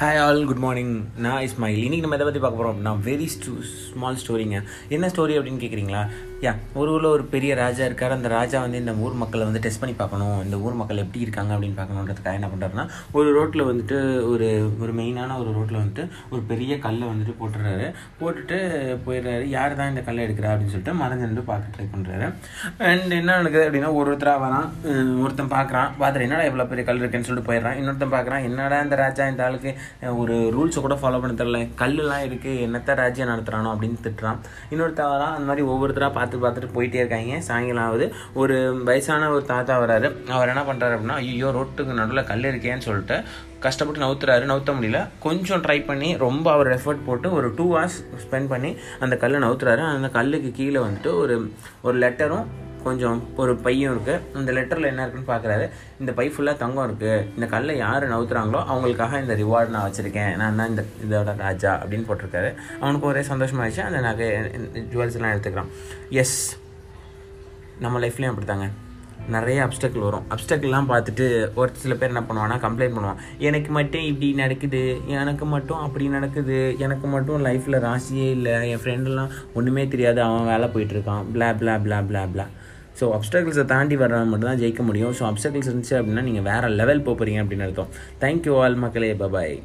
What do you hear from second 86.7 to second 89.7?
Level போகிறீங்க அப்படின்னு அர்த்தம். தேங்க்யூ ஆல் மக்களே. பபாய்